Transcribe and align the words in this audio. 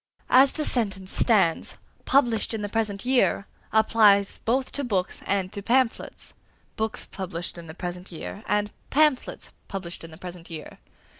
As 0.31 0.53
the 0.53 0.65
sentence 0.65 1.11
stands, 1.11 1.77
"published 2.05 2.55
in 2.55 2.63
the 2.63 2.69
present 2.69 3.05
year" 3.05 3.45
applies 3.71 4.39
both 4.39 4.71
to 4.71 4.83
books 4.83 5.21
and 5.27 5.53
to 5.53 5.61
pamphlets: 5.61 6.33
books 6.75 7.05
published 7.05 7.55
in 7.55 7.67
the 7.67 7.75
present 7.75 8.11
year, 8.11 8.43
and 8.47 8.71
pamphlets 8.89 9.51
published 9.67 10.03
in 10.03 10.09
the 10.09 10.17
present 10.17 10.49
year. 10.49 10.79